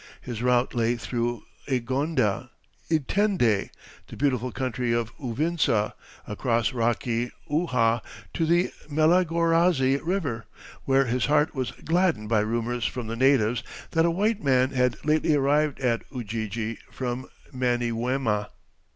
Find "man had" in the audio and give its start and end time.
14.43-14.97